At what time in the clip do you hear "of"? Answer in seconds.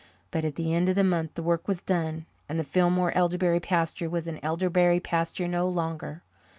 0.89-0.95